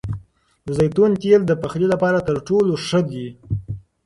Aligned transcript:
د 0.65 0.67
زیتون 0.77 1.11
تېل 1.21 1.41
د 1.47 1.51
پخلي 1.61 1.87
لپاره 1.93 2.19
تر 2.27 2.35
ټولو 2.47 2.73
ښه 2.85 2.99
دي. 3.11 3.27